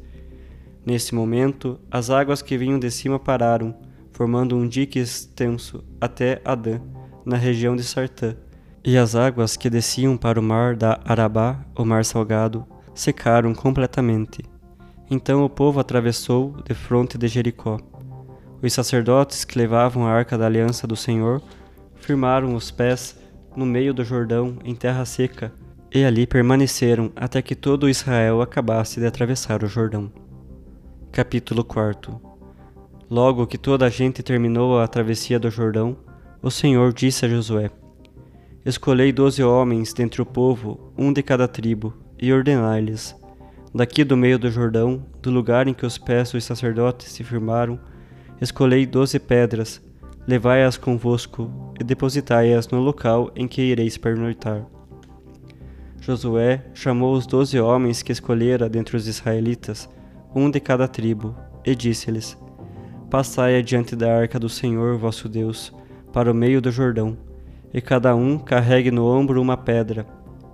Nesse 0.87 1.17
momento, 1.17 1.81
as 1.91 2.11
águas 2.11 2.43
que 2.43 2.57
vinham 2.57 2.79
de 2.79 2.93
cima 2.93 3.19
pararam, 3.19 3.75
formando 4.13 4.57
um 4.57 4.69
dique 4.69 5.01
extenso 5.01 5.83
até 6.01 6.41
Adã, 6.45 6.81
na 7.27 7.37
região 7.37 7.75
de 7.75 7.83
Sartã, 7.83 8.37
e 8.85 8.99
as 8.99 9.15
águas 9.15 9.57
que 9.57 9.71
desciam 9.71 10.15
para 10.15 10.39
o 10.39 10.43
mar 10.43 10.77
da 10.77 11.01
Arabá, 11.07 11.59
o 11.75 11.87
mar 11.87 12.05
salgado, 12.05 12.67
secaram 12.95 13.55
completamente. 13.55 14.45
Então 15.11 15.43
o 15.43 15.49
povo 15.49 15.81
atravessou 15.81 16.55
de 16.67 16.75
fronte 16.75 17.17
de 17.17 17.27
Jericó. 17.27 17.79
Os 18.63 18.73
sacerdotes 18.73 19.45
que 19.45 19.59
levavam 19.59 20.07
a 20.07 20.11
arca 20.11 20.37
da 20.37 20.45
aliança 20.45 20.87
do 20.87 20.97
Senhor 20.97 21.41
firmaram 21.97 22.55
os 22.55 22.71
pés 22.71 23.19
no 23.57 23.65
meio 23.65 23.95
do 23.95 24.05
Jordão 24.05 24.59
em 24.65 24.75
terra 24.75 25.05
seca, 25.07 25.53
e 25.93 26.05
ali 26.05 26.27
permaneceram 26.27 27.11
até 27.17 27.41
que 27.41 27.55
todo 27.55 27.89
Israel 27.89 28.43
acabasse 28.43 29.01
de 29.01 29.07
atravessar 29.07 29.63
o 29.63 29.67
Jordão. 29.67 30.13
Capítulo 31.11 31.65
4 31.65 32.21
Logo 33.09 33.47
que 33.47 33.57
toda 33.57 33.87
a 33.87 33.91
gente 33.91 34.23
terminou 34.23 34.81
a 34.81 34.89
travessia 34.89 35.39
do 35.39 35.51
Jordão, 35.51 35.97
o 36.43 36.51
Senhor 36.51 36.93
disse 36.93 37.25
a 37.25 37.29
Josué: 37.29 37.71
Escolhei 38.65 39.13
doze 39.13 39.43
homens 39.43 39.93
dentre 39.93 40.23
o 40.23 40.25
povo, 40.27 40.91
um 40.97 41.13
de 41.13 41.23
cada 41.23 41.47
tribo, 41.47 41.93
e 42.19 42.33
ordenai-lhes: 42.33 43.15
Daqui 43.75 44.03
do 44.03 44.17
meio 44.17 44.39
do 44.39 44.51
Jordão, 44.51 45.05
do 45.21 45.31
lugar 45.31 45.69
em 45.69 45.75
que 45.75 45.85
os 45.85 45.99
pés 45.99 46.33
dos 46.33 46.45
sacerdotes 46.45 47.13
se 47.13 47.23
firmaram, 47.23 47.79
escolhei 48.41 48.87
doze 48.87 49.19
pedras, 49.19 49.83
levai-as 50.27 50.79
convosco 50.79 51.75
e 51.79 51.85
depositai-as 51.85 52.67
no 52.69 52.81
local 52.81 53.31
em 53.37 53.47
que 53.47 53.61
ireis 53.61 53.99
pernoitar. 53.99 54.65
Josué 56.01 56.65
chamou 56.73 57.15
os 57.15 57.27
doze 57.27 57.61
homens 57.61 58.03
que 58.03 58.13
escolhera 58.13 58.67
dentre 58.67 58.97
os 58.97 59.07
israelitas, 59.07 59.91
um 60.35 60.51
de 60.51 60.59
cada 60.59 60.89
tribo, 60.89 61.37
e 61.67 61.75
disse-lhes: 61.75 62.35
Passai 63.11 63.59
adiante 63.59 63.95
da 63.95 64.11
arca 64.17 64.41
do 64.41 64.49
Senhor 64.49 64.97
vosso 64.97 65.29
Deus, 65.29 65.71
para 66.15 66.33
o 66.33 66.35
meio 66.35 66.63
do 66.63 66.71
Jordão, 66.71 67.15
e 67.75 67.81
cada 67.83 68.15
um 68.15 68.39
carregue 68.39 68.91
no 68.91 69.05
ombro 69.05 69.43
uma 69.43 69.57
pedra, 69.57 70.07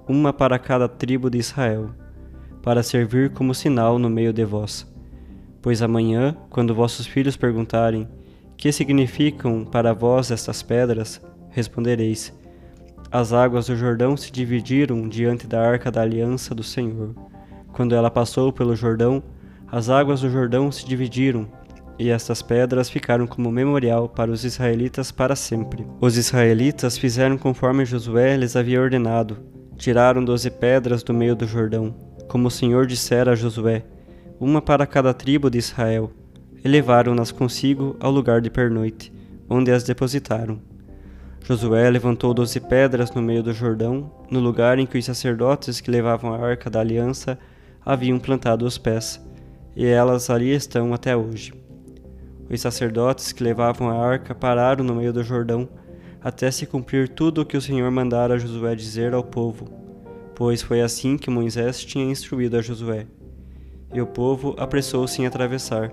uma 0.09 0.33
para 0.33 0.59
cada 0.59 0.89
tribo 0.89 1.31
de 1.31 1.39
Israel 1.39 1.91
para 2.63 2.83
servir 2.83 3.31
como 3.31 3.55
sinal 3.55 3.99
no 3.99 4.11
meio 4.11 4.33
de 4.33 4.45
vós. 4.45 4.87
Pois 5.63 5.83
amanhã, 5.83 6.37
quando 6.49 6.75
vossos 6.75 7.07
filhos 7.07 7.37
perguntarem: 7.37 8.09
Que 8.57 8.73
significam 8.73 9.65
para 9.65 9.93
vós 9.93 10.31
estas 10.31 10.63
pedras? 10.63 11.21
respondereis: 11.51 12.33
As 13.11 13.33
águas 13.33 13.67
do 13.67 13.77
Jordão 13.77 14.17
se 14.17 14.31
dividiram 14.31 15.09
diante 15.09 15.47
da 15.47 15.61
arca 15.61 15.91
da 15.91 16.03
aliança 16.03 16.55
do 16.55 16.63
Senhor. 16.63 17.15
Quando 17.73 17.95
ela 17.95 18.11
passou 18.11 18.53
pelo 18.53 18.77
Jordão, 18.77 19.23
as 19.71 19.89
águas 19.89 20.21
do 20.21 20.31
Jordão 20.31 20.71
se 20.73 20.87
dividiram, 20.87 21.47
e 22.01 22.09
estas 22.09 22.41
pedras 22.41 22.89
ficaram 22.89 23.27
como 23.27 23.53
memorial 23.53 24.09
para 24.09 24.31
os 24.31 24.43
israelitas 24.43 25.13
para 25.13 25.37
sempre. 25.37 25.87
Os 26.01 26.17
israelitas 26.17 26.97
fizeram 26.97 27.37
conforme 27.37 27.85
Josué 27.85 28.39
lhes 28.39 28.57
havia 28.57 28.81
ordenado: 28.81 29.37
tiraram 29.77 30.25
doze 30.25 30.51
pedras 30.51 31.03
do 31.03 31.13
meio 31.13 31.37
do 31.37 31.47
Jordão 31.47 31.95
como 32.27 32.47
o 32.47 32.51
Senhor 32.51 32.87
dissera 32.87 33.33
a 33.33 33.35
Josué, 33.35 33.85
uma 34.39 34.63
para 34.63 34.87
cada 34.87 35.13
tribo 35.13 35.51
de 35.51 35.59
Israel, 35.59 36.13
e 36.65 36.69
levaram-nas 36.69 37.33
consigo 37.33 37.97
ao 37.99 38.13
lugar 38.13 38.41
de 38.41 38.49
pernoite, 38.49 39.13
onde 39.49 39.73
as 39.73 39.83
depositaram. 39.83 40.61
Josué 41.45 41.91
levantou 41.91 42.33
doze 42.33 42.61
pedras 42.61 43.13
no 43.13 43.21
meio 43.21 43.43
do 43.43 43.53
Jordão, 43.53 44.13
no 44.31 44.39
lugar 44.39 44.79
em 44.79 44.87
que 44.87 44.97
os 44.97 45.05
sacerdotes 45.05 45.81
que 45.81 45.91
levavam 45.91 46.33
a 46.33 46.39
arca 46.39 46.71
da 46.71 46.79
aliança 46.79 47.37
haviam 47.85 48.19
plantado 48.21 48.65
os 48.65 48.79
pés, 48.79 49.21
e 49.75 49.85
elas 49.85 50.31
ali 50.31 50.55
estão 50.55 50.95
até 50.95 51.17
hoje. 51.17 51.53
Os 52.51 52.61
sacerdotes 52.61 53.33
que 53.33 53.45
levavam 53.45 53.89
a 53.89 54.05
arca 54.05 54.35
pararam 54.35 54.85
no 54.85 54.97
meio 54.97 55.13
do 55.13 55.23
Jordão, 55.23 55.69
até 56.21 56.51
se 56.51 56.67
cumprir 56.67 57.09
tudo 57.09 57.43
o 57.43 57.47
que 57.47 57.57
o 57.57 57.63
Senhor 57.63 57.91
mandara 57.91 58.35
a 58.35 58.39
Josué 58.39 58.75
dizer 58.75 59.15
ao 59.15 59.23
povo 59.23 59.81
pois 60.41 60.63
foi 60.63 60.81
assim 60.81 61.19
que 61.19 61.29
Moisés 61.29 61.85
tinha 61.85 62.11
instruído 62.11 62.57
a 62.57 62.63
Josué. 62.63 63.07
E 63.93 64.01
o 64.01 64.07
povo 64.07 64.55
apressou-se 64.57 65.21
em 65.21 65.27
atravessar. 65.27 65.93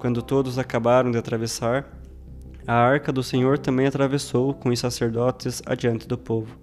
Quando 0.00 0.20
todos 0.20 0.58
acabaram 0.58 1.12
de 1.12 1.18
atravessar, 1.18 1.86
a 2.66 2.74
arca 2.74 3.12
do 3.12 3.22
Senhor 3.22 3.56
também 3.56 3.86
atravessou 3.86 4.54
com 4.54 4.70
os 4.70 4.80
sacerdotes 4.80 5.62
adiante 5.66 6.08
do 6.08 6.18
povo. 6.18 6.58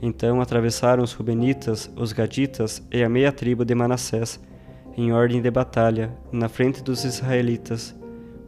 Então 0.00 0.40
atravessaram 0.40 1.04
os 1.04 1.12
Rubenitas, 1.12 1.92
os 1.94 2.14
Gaditas 2.14 2.82
e 2.90 3.04
a 3.04 3.08
meia 3.10 3.30
tribo 3.30 3.62
de 3.62 3.74
Manassés, 3.74 4.40
em 4.96 5.12
ordem 5.12 5.42
de 5.42 5.50
batalha, 5.50 6.16
na 6.32 6.48
frente 6.48 6.82
dos 6.82 7.04
israelitas, 7.04 7.94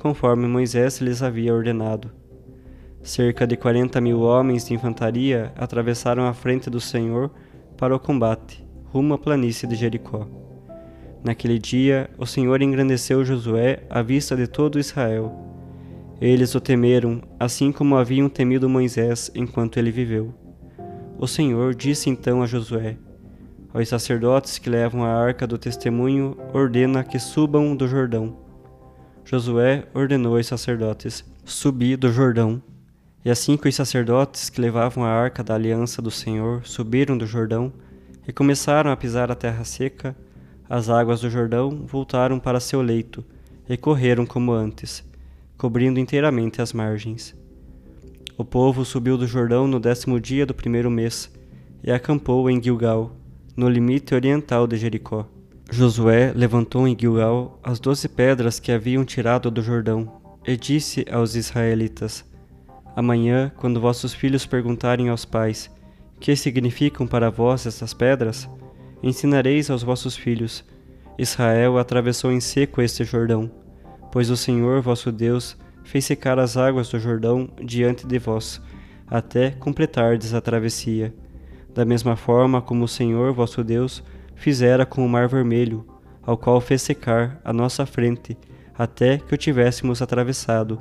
conforme 0.03 0.49
Moisés 0.49 1.01
lhes 1.01 1.23
havia 1.23 1.55
ordenado. 1.55 2.11
Cerca 3.05 3.47
de 3.47 3.57
quarenta 3.57 4.01
mil 4.01 4.23
homens 4.23 4.67
de 4.67 4.75
infantaria 4.75 5.53
atravessaram 5.57 6.27
a 6.27 6.35
frente 6.35 6.69
do 6.69 6.81
Senhor 6.81 7.31
para 7.77 7.95
o 7.95 8.01
combate, 8.01 8.67
rumo 8.87 9.15
à 9.15 9.19
planície 9.19 9.69
de 9.69 9.77
Jericó. 9.77 10.27
Naquele 11.23 11.57
dia, 11.57 12.11
o 12.19 12.27
Senhor 12.27 12.61
engrandeceu 12.63 13.25
Josué 13.25 13.85
à 13.89 14.03
vista 14.03 14.35
de 14.35 14.49
todo 14.49 14.81
Israel. 14.81 15.33
Eles 16.21 16.57
o 16.57 16.61
temeram, 16.61 17.23
assim 17.39 17.71
como 17.71 17.95
haviam 17.95 18.29
temido 18.29 18.69
Moisés 18.69 19.31
enquanto 19.37 19.77
ele 19.79 19.93
viveu. 19.93 20.35
O 21.17 21.29
Senhor 21.29 21.77
disse 21.77 22.11
então 22.11 22.43
a 22.43 22.47
Josué: 22.47 22.97
Aos 23.73 23.89
sacerdotes 23.89 24.59
que 24.59 24.69
levam 24.69 25.05
a 25.05 25.15
arca 25.15 25.47
do 25.47 25.57
testemunho, 25.57 26.37
ordena 26.53 27.05
que 27.05 27.21
subam 27.21 27.77
do 27.77 27.87
Jordão. 27.87 28.42
Josué 29.25 29.85
ordenou 29.95 30.37
aos 30.37 30.47
sacerdotes: 30.47 31.25
Subi 31.45 31.97
do 31.97 32.13
Jordão. 32.13 32.63
E 33.25 33.31
assim 33.31 33.57
que 33.57 33.69
os 33.69 33.75
sacerdotes 33.75 34.51
que 34.51 34.61
levavam 34.61 35.05
a 35.05 35.09
arca 35.09 35.45
da 35.45 35.55
aliança 35.55 36.03
do 36.03 36.11
Senhor 36.11 36.67
subiram 36.67 37.17
do 37.17 37.27
Jordão 37.27 37.73
e 38.27 38.33
começaram 38.33 38.91
a 38.91 38.97
pisar 38.97 39.31
a 39.31 39.35
terra 39.37 39.65
seca, 39.65 40.17
as 40.69 40.89
águas 40.89 41.21
do 41.21 41.31
Jordão 41.31 41.85
voltaram 41.87 42.41
para 42.41 42.59
seu 42.59 42.83
leito 42.83 43.25
e 43.69 43.77
correram 43.77 44.27
como 44.27 44.53
antes, 44.53 45.05
cobrindo 45.57 46.01
inteiramente 46.01 46.61
as 46.61 46.73
margens. 46.73 47.35
O 48.37 48.45
povo 48.45 48.85
subiu 48.85 49.17
do 49.17 49.27
Jordão 49.27 49.69
no 49.69 49.79
décimo 49.79 50.19
dia 50.19 50.45
do 50.45 50.55
primeiro 50.55 50.91
mês 50.91 51.31
e 51.85 51.93
acampou 51.93 52.51
em 52.51 52.61
Gilgal, 52.61 53.15
no 53.57 53.69
limite 53.69 54.15
oriental 54.15 54.67
de 54.67 54.77
Jericó. 54.77 55.29
Josué 55.75 56.35
levantou 56.37 56.87
em 56.87 56.95
Gilgal 56.95 57.59
as 57.65 57.81
doze 57.81 58.07
pedras 58.07 58.61
que 58.61 58.71
haviam 58.71 59.07
tirado 59.07 59.51
do 59.51 59.63
Jordão 59.63 60.21
e 60.47 60.55
disse 60.55 61.07
aos 61.11 61.35
israelitas: 61.35 62.31
Amanhã, 62.95 63.51
quando 63.57 63.81
vossos 63.81 64.13
filhos 64.13 64.45
perguntarem 64.45 65.09
aos 65.09 65.25
pais: 65.25 65.71
Que 66.21 66.37
significam 66.37 67.07
para 67.07 67.31
vós 67.31 67.65
estas 67.65 67.95
pedras? 67.95 68.47
ensinareis 69.03 69.71
aos 69.71 69.83
vossos 69.83 70.15
filhos: 70.15 70.63
Israel 71.19 71.79
atravessou 71.79 72.31
em 72.31 72.39
seco 72.39 72.83
este 72.83 73.03
Jordão, 73.03 73.51
pois 74.13 74.29
o 74.29 74.37
Senhor 74.37 74.83
vosso 74.83 75.11
Deus 75.11 75.57
fez 75.85 76.05
secar 76.05 76.39
as 76.39 76.55
águas 76.55 76.91
do 76.91 77.01
Jordão 77.01 77.49
diante 77.65 78.07
de 78.07 78.19
vós, 78.19 78.61
até 79.07 79.53
completardes 79.53 80.35
a 80.35 80.41
travessia. 80.43 81.15
Da 81.75 81.83
mesma 81.87 82.15
forma 82.15 82.61
como 82.61 82.85
o 82.85 82.89
Senhor 82.89 83.33
vosso 83.33 83.65
Deus 83.65 84.05
fizera 84.35 84.85
com 84.87 85.05
o 85.05 85.09
Mar 85.09 85.29
Vermelho, 85.29 85.87
ao 86.23 86.37
qual 86.37 86.61
fez 86.61 86.83
secar 86.83 87.41
a 87.45 87.53
nossa 87.53 87.85
frente, 87.85 88.37
até 88.77 89.19
que 89.19 89.35
o 89.35 89.39
tivéssemos 89.39 90.01
atravessado. 90.01 90.81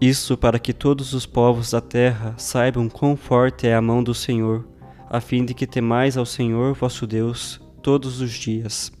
Isso 0.00 0.36
para 0.36 0.58
que 0.58 0.72
todos 0.72 1.14
os 1.14 1.24
povos 1.24 1.70
da 1.70 1.80
terra 1.80 2.34
saibam 2.36 2.88
quão 2.88 3.16
forte 3.16 3.66
é 3.66 3.74
a 3.74 3.80
mão 3.80 4.02
do 4.02 4.14
Senhor, 4.14 4.66
a 5.08 5.20
fim 5.20 5.44
de 5.44 5.54
que 5.54 5.66
temais 5.66 6.16
ao 6.16 6.26
Senhor 6.26 6.74
vosso 6.74 7.06
Deus 7.06 7.60
todos 7.82 8.20
os 8.20 8.32
dias. 8.32 8.92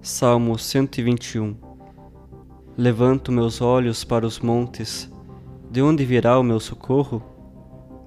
Salmo 0.00 0.58
121 0.58 1.54
Levanto 2.78 3.30
meus 3.30 3.60
olhos 3.60 4.04
para 4.04 4.26
os 4.26 4.40
montes. 4.40 5.10
De 5.70 5.82
onde 5.82 6.04
virá 6.04 6.38
o 6.38 6.42
meu 6.42 6.58
socorro? 6.58 7.22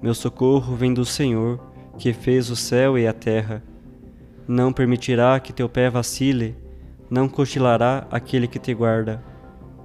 Meu 0.02 0.14
socorro 0.14 0.74
vem 0.74 0.92
do 0.92 1.04
Senhor, 1.04 1.60
que 1.98 2.12
fez 2.12 2.50
o 2.50 2.56
céu 2.56 2.98
e 2.98 3.06
a 3.06 3.12
terra. 3.12 3.62
Não 4.46 4.72
permitirá 4.72 5.38
que 5.40 5.52
teu 5.52 5.68
pé 5.68 5.88
vacile, 5.88 6.56
não 7.08 7.28
cochilará 7.28 8.06
aquele 8.10 8.46
que 8.46 8.58
te 8.58 8.74
guarda. 8.74 9.22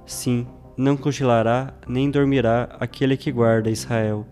Sim, 0.04 0.46
não 0.76 0.96
cochilará 0.96 1.74
nem 1.86 2.10
dormirá 2.10 2.76
aquele 2.80 3.16
que 3.16 3.30
guarda 3.30 3.70
Israel. 3.70 4.26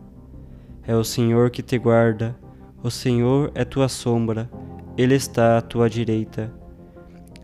É 0.87 0.95
o 0.95 1.05
Senhor 1.05 1.51
que 1.51 1.63
te 1.63 1.79
guarda, 1.79 2.37
o 2.83 2.91
Senhor 2.91 3.51
é 3.55 3.65
tua 3.65 3.89
sombra, 3.89 4.49
ele 4.97 5.15
está 5.15 5.59
à 5.59 5.61
tua 5.61 5.89
direita. 5.89 6.53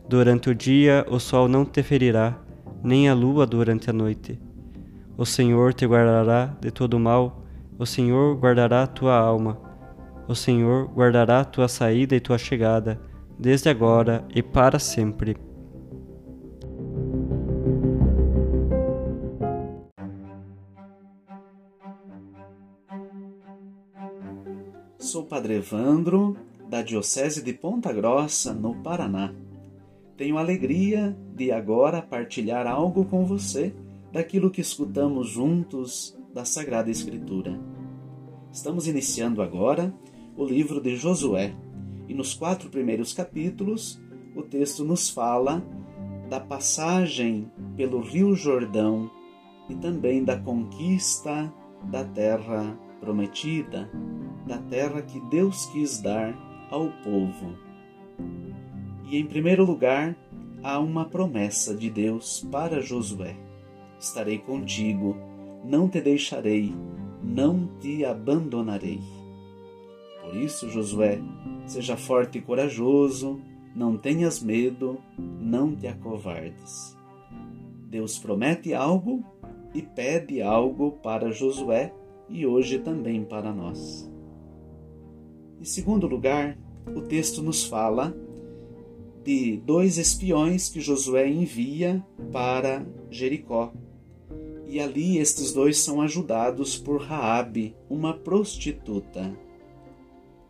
Durante 0.09 0.51
o 0.51 0.55
dia 0.55 1.05
o 1.09 1.19
sol 1.19 1.49
não 1.49 1.65
te 1.65 1.83
ferirá, 1.83 2.39
nem 2.83 3.09
a 3.09 3.15
lua 3.15 3.47
durante 3.47 3.91
a 3.91 3.93
noite. 3.93 4.41
O 5.17 5.25
Senhor 5.25 5.73
te 5.73 5.87
guardará 5.87 6.57
de 6.61 6.71
todo 6.71 6.99
mal, 6.99 7.45
o 7.79 7.87
Senhor 7.87 8.37
guardará 8.37 8.87
tua 8.87 9.17
alma. 9.17 9.64
O 10.27 10.35
Senhor 10.35 10.87
guardará 10.89 11.45
tua 11.45 11.69
saída 11.69 12.17
e 12.17 12.21
tua 12.21 12.39
chegada, 12.39 12.99
desde 13.39 13.69
agora 13.69 14.27
e 14.35 14.43
para 14.43 14.79
sempre. 14.79 15.37
Sou 24.99 25.25
Padre 25.25 25.57
Evandro, 25.57 26.37
da 26.71 26.81
Diocese 26.81 27.43
de 27.43 27.53
Ponta 27.53 27.93
Grossa, 27.93 28.55
no 28.55 28.77
Paraná. 28.77 29.33
Tenho 30.17 30.39
alegria 30.39 31.15
de 31.35 31.53
agora 31.53 32.01
partilhar 32.01 32.67
algo 32.67 33.05
com 33.05 33.27
você 33.27 33.75
daquilo 34.11 34.51
que 34.51 34.63
escutamos 34.63 35.29
juntos 35.29 36.17
da 36.33 36.47
Sagrada 36.47 36.91
Escritura. 36.91 37.61
Estamos 38.51 38.89
iniciando 38.89 39.43
agora 39.43 39.93
o 40.37 40.45
livro 40.45 40.81
de 40.81 40.97
Josué 40.97 41.55
e 42.09 42.15
nos 42.15 42.35
quatro 42.35 42.69
primeiros 42.69 43.13
capítulos 43.13 44.01
o 44.35 44.43
texto 44.43 44.85
nos 44.85 45.09
fala 45.09 45.63
da 46.29 46.41
passagem 46.41 47.51
pelo 47.77 48.01
Rio 48.01 48.35
Jordão 48.35 49.11
e 49.69 49.75
também 49.75 50.25
da 50.25 50.39
conquista 50.39 51.53
da 51.85 52.05
terra 52.05 52.79
prometida, 53.01 53.91
da 54.47 54.59
terra 54.59 55.03
que 55.03 55.21
Deus 55.29 55.67
quis 55.67 56.01
dar 56.01 56.35
ao 56.71 56.91
povo. 57.03 57.57
E 59.11 59.19
em 59.19 59.27
primeiro 59.27 59.65
lugar, 59.65 60.17
há 60.63 60.79
uma 60.79 61.05
promessa 61.05 61.75
de 61.75 61.91
Deus 61.91 62.47
para 62.51 62.81
Josué: 62.81 63.37
Estarei 64.01 64.39
contigo, 64.39 65.17
não 65.65 65.89
te 65.89 66.01
deixarei, 66.01 66.75
não 67.23 67.69
te 67.81 68.05
abandonarei. 68.05 69.01
Por 70.25 70.35
isso, 70.37 70.71
Josué, 70.71 71.21
seja 71.67 71.99
forte 71.99 72.39
e 72.39 72.41
corajoso, 72.41 73.41
não 73.77 73.97
tenhas 73.99 74.43
medo, 74.43 74.99
não 75.19 75.77
te 75.77 75.87
acovardes. 75.87 76.97
Deus 77.89 78.19
promete 78.19 78.73
algo 78.73 79.23
e 79.75 79.83
pede 79.83 80.41
algo 80.41 80.93
para 81.03 81.31
Josué 81.31 81.93
e 82.29 82.47
hoje 82.47 82.79
também 82.79 83.23
para 83.23 83.53
nós. 83.53 84.11
Em 85.61 85.65
segundo 85.65 86.07
lugar, 86.07 86.59
o 86.87 87.03
texto 87.03 87.43
nos 87.43 87.65
fala 87.65 88.17
de 89.23 89.59
dois 89.59 89.99
espiões 89.99 90.69
que 90.69 90.81
Josué 90.81 91.29
envia 91.29 92.05
para 92.33 92.87
Jericó. 93.11 93.73
E 94.67 94.81
ali 94.81 95.19
estes 95.19 95.53
dois 95.53 95.79
são 95.79 96.01
ajudados 96.01 96.77
por 96.77 97.01
Raabe, 97.01 97.77
uma 97.89 98.15
prostituta, 98.15 99.33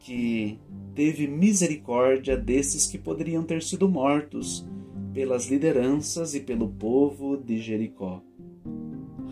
que 0.04 0.60
teve 0.94 1.26
misericórdia 1.26 2.36
desses 2.36 2.86
que 2.86 2.98
poderiam 2.98 3.42
ter 3.42 3.62
sido 3.62 3.88
mortos 3.88 4.66
pelas 5.14 5.46
lideranças 5.46 6.34
e 6.34 6.40
pelo 6.40 6.68
povo 6.68 7.36
de 7.36 7.58
Jericó. 7.58 8.22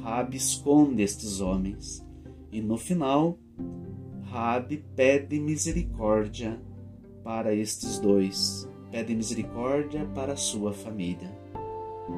Raabe 0.03 0.37
esconde 0.37 1.03
estes 1.03 1.41
homens 1.41 2.05
e 2.51 2.61
no 2.61 2.77
final 2.77 3.39
Raabe 4.23 4.83
pede 4.97 5.39
misericórdia 5.39 6.59
para 7.23 7.55
estes 7.55 7.99
dois 7.99 8.67
pede 8.93 9.15
misericórdia 9.15 10.05
para 10.15 10.37
sua 10.37 10.73
família. 10.73 11.33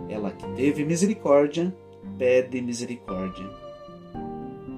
Ela 0.09 0.33
que 0.33 0.47
teve 0.55 0.85
misericórdia, 0.85 1.75
pede 2.19 2.61
misericórdia. 2.61 3.49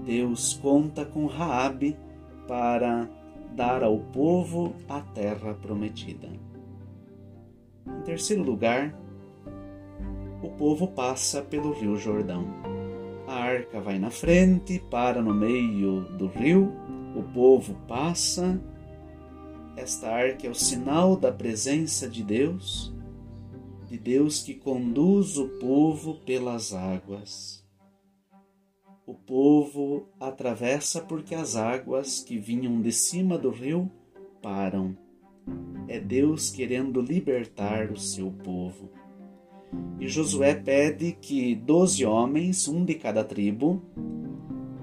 Deus 0.04 0.52
conta 0.52 1.06
com 1.06 1.26
Raabe 1.26 1.96
para 2.46 3.08
dar 3.54 3.82
ao 3.82 3.98
povo 3.98 4.74
a 4.88 5.00
terra 5.00 5.54
prometida. 5.54 6.28
Em 7.86 8.02
terceiro 8.02 8.42
lugar, 8.42 8.94
o 10.42 10.48
povo 10.50 10.88
passa 10.88 11.42
pelo 11.42 11.72
Rio 11.72 11.96
Jordão. 11.96 12.46
A 13.26 13.34
arca 13.34 13.80
vai 13.80 13.98
na 13.98 14.10
frente, 14.10 14.82
para 14.90 15.20
no 15.20 15.34
meio 15.34 16.02
do 16.16 16.26
rio, 16.26 16.72
o 17.14 17.22
povo 17.22 17.74
passa 17.88 18.60
esta 19.76 20.08
arca 20.08 20.46
é 20.46 20.50
o 20.50 20.54
sinal 20.54 21.16
da 21.16 21.30
presença 21.30 22.08
de 22.08 22.22
Deus 22.22 22.94
de 23.86 23.98
Deus 23.98 24.42
que 24.42 24.54
conduz 24.54 25.38
o 25.38 25.48
povo 25.60 26.14
pelas 26.26 26.74
águas. 26.74 27.65
O 29.06 29.14
povo 29.14 30.08
atravessa 30.18 31.00
porque 31.00 31.32
as 31.32 31.54
águas 31.54 32.24
que 32.24 32.38
vinham 32.38 32.82
de 32.82 32.90
cima 32.90 33.38
do 33.38 33.50
rio 33.50 33.88
param. 34.42 34.98
É 35.86 36.00
Deus 36.00 36.50
querendo 36.50 37.00
libertar 37.00 37.92
o 37.92 37.96
seu 37.96 38.32
povo. 38.32 38.90
E 40.00 40.08
Josué 40.08 40.56
pede 40.56 41.12
que 41.12 41.54
doze 41.54 42.04
homens, 42.04 42.66
um 42.66 42.84
de 42.84 42.94
cada 42.94 43.22
tribo, 43.22 43.80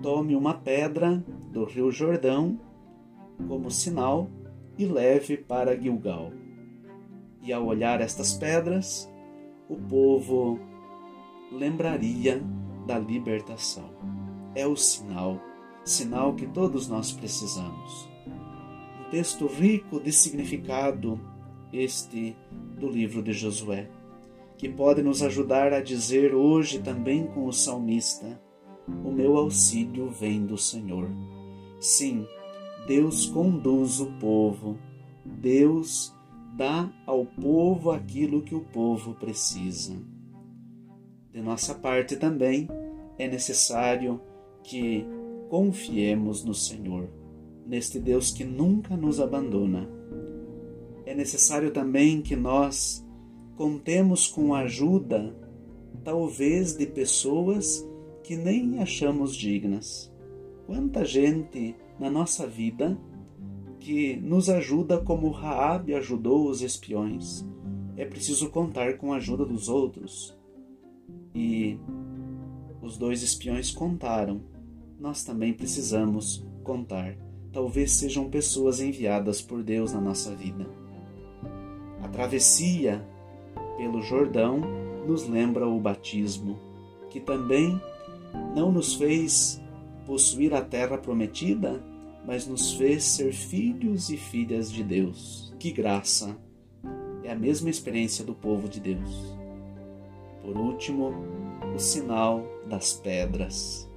tome 0.02 0.38
uma 0.38 0.54
pedra 0.54 1.22
do 1.52 1.66
rio 1.66 1.92
Jordão 1.92 2.58
como 3.46 3.70
sinal 3.70 4.30
e 4.78 4.86
leve 4.86 5.36
para 5.36 5.78
Gilgal. 5.78 6.32
E 7.42 7.52
ao 7.52 7.66
olhar 7.66 8.00
estas 8.00 8.34
pedras, 8.34 9.12
o 9.68 9.76
povo 9.76 10.58
lembraria 11.52 12.42
da 12.86 12.98
libertação. 13.00 13.90
É 14.56 14.68
o 14.68 14.76
sinal, 14.76 15.40
sinal 15.84 16.34
que 16.34 16.48
todos 16.48 16.88
nós 16.88 17.12
precisamos. 17.12 18.10
Um 19.00 19.10
texto 19.10 19.48
rico 19.48 20.00
de 20.00 20.12
significado, 20.12 21.20
este 21.72 22.36
do 22.78 22.88
livro 22.88 23.22
de 23.22 23.34
Josué, 23.34 23.90
que 24.58 24.70
pode 24.70 25.02
nos 25.02 25.22
ajudar 25.22 25.74
a 25.74 25.82
dizer 25.82 26.34
hoje 26.34 26.80
também 26.80 27.28
com 27.28 27.46
o 27.48 27.54
salmista: 27.54 28.40
O 29.04 29.12
meu 29.12 29.38
auxílio 29.38 30.10
vem 30.10 30.46
do 30.46 30.58
Senhor. 30.58 31.10
Sim, 31.80 32.26
Deus 32.88 33.26
conduz 33.26 34.00
o 34.00 34.08
povo, 34.20 34.78
Deus 35.26 36.14
dá 36.56 36.90
ao 37.06 37.26
povo 37.26 37.92
aquilo 37.92 38.42
que 38.42 38.56
o 38.56 38.62
povo 38.62 39.14
precisa. 39.16 40.13
De 41.34 41.42
nossa 41.42 41.74
parte 41.74 42.16
também 42.16 42.70
é 43.18 43.28
necessário 43.28 44.22
que 44.64 45.04
confiemos 45.50 46.44
no 46.46 46.54
Senhor, 46.54 47.10
neste 47.66 48.00
Deus 48.00 48.32
que 48.32 48.44
nunca 48.44 48.96
nos 48.96 49.20
abandona. 49.20 49.90
É 51.08 51.16
necessário 51.16 51.72
também 51.72 52.22
que 52.22 52.36
nós 52.36 53.04
contemos 53.56 54.28
com 54.28 54.54
a 54.54 54.60
ajuda, 54.60 55.36
talvez, 56.04 56.78
de 56.78 56.86
pessoas 56.86 57.84
que 58.24 58.38
nem 58.38 58.80
achamos 58.80 59.36
dignas. 59.36 60.14
Quanta 60.68 61.04
gente 61.04 61.76
na 62.00 62.12
nossa 62.12 62.46
vida 62.46 62.96
que 63.80 64.16
nos 64.18 64.50
ajuda 64.50 65.00
como 65.00 65.32
Raab 65.32 65.94
ajudou 65.96 66.48
os 66.48 66.62
espiões. 66.62 67.44
É 67.98 68.06
preciso 68.06 68.52
contar 68.52 68.98
com 68.98 69.12
a 69.12 69.18
ajuda 69.18 69.46
dos 69.46 69.68
outros. 69.68 70.38
Os 72.94 72.98
dois 73.00 73.24
espiões 73.24 73.72
contaram. 73.72 74.44
Nós 75.00 75.24
também 75.24 75.52
precisamos 75.52 76.46
contar. 76.64 77.18
Talvez 77.52 77.94
sejam 77.94 78.30
pessoas 78.30 78.80
enviadas 78.80 79.42
por 79.42 79.64
Deus 79.64 79.92
na 79.94 80.00
nossa 80.00 80.36
vida. 80.36 80.70
A 82.04 82.08
travessia 82.08 83.04
pelo 83.78 84.00
Jordão 84.04 84.62
nos 85.08 85.28
lembra 85.28 85.68
o 85.68 85.80
batismo, 85.80 86.60
que 87.10 87.20
também 87.20 87.82
não 88.56 88.72
nos 88.72 88.94
fez 88.94 89.60
possuir 90.06 90.54
a 90.54 90.62
terra 90.62 90.96
prometida, 90.96 91.84
mas 92.28 92.46
nos 92.46 92.74
fez 92.74 93.04
ser 93.04 93.34
filhos 93.34 94.12
e 94.12 94.18
filhas 94.18 94.72
de 94.72 94.84
Deus. 94.84 95.52
Que 95.58 95.72
graça! 95.72 96.38
É 97.24 97.32
a 97.32 97.36
mesma 97.36 97.72
experiência 97.72 98.24
do 98.24 98.36
povo 98.36 98.70
de 98.70 98.80
Deus. 98.80 99.43
Por 100.44 100.58
último, 100.58 101.14
o 101.74 101.80
sinal 101.80 102.46
das 102.68 102.94
pedras. 102.94 103.90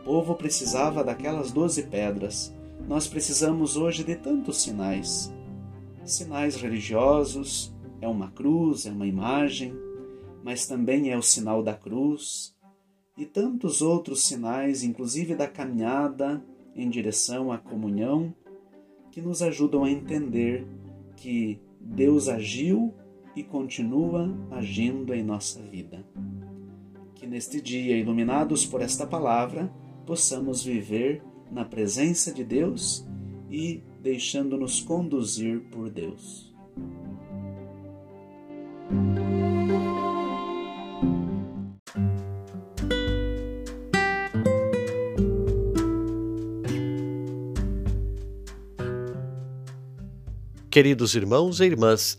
O 0.00 0.04
povo 0.04 0.34
precisava 0.34 1.04
daquelas 1.04 1.52
doze 1.52 1.82
pedras. 1.82 2.52
Nós 2.88 3.06
precisamos 3.06 3.76
hoje 3.76 4.02
de 4.02 4.16
tantos 4.16 4.62
sinais. 4.62 5.32
Sinais 6.02 6.56
religiosos, 6.56 7.74
é 8.00 8.08
uma 8.08 8.30
cruz, 8.30 8.86
é 8.86 8.90
uma 8.90 9.06
imagem, 9.06 9.74
mas 10.42 10.66
também 10.66 11.10
é 11.10 11.16
o 11.18 11.22
sinal 11.22 11.62
da 11.62 11.74
cruz, 11.74 12.56
e 13.18 13.26
tantos 13.26 13.82
outros 13.82 14.24
sinais, 14.24 14.82
inclusive 14.82 15.34
da 15.34 15.48
caminhada 15.48 16.42
em 16.74 16.88
direção 16.88 17.50
à 17.50 17.58
comunhão, 17.58 18.34
que 19.10 19.20
nos 19.20 19.42
ajudam 19.42 19.84
a 19.84 19.90
entender 19.90 20.66
que 21.16 21.60
Deus 21.80 22.28
agiu 22.28 22.94
e 23.36 23.44
continua 23.44 24.34
agindo 24.50 25.12
em 25.14 25.22
nossa 25.22 25.60
vida. 25.60 26.02
Que 27.14 27.26
neste 27.26 27.60
dia, 27.60 27.96
iluminados 27.98 28.64
por 28.64 28.80
esta 28.80 29.06
palavra, 29.06 29.70
possamos 30.06 30.64
viver 30.64 31.22
na 31.52 31.64
presença 31.64 32.32
de 32.32 32.42
Deus 32.42 33.06
e 33.50 33.82
deixando-nos 34.02 34.80
conduzir 34.80 35.60
por 35.70 35.90
Deus. 35.90 36.54
Queridos 50.70 51.14
irmãos 51.14 51.60
e 51.60 51.64
irmãs, 51.64 52.18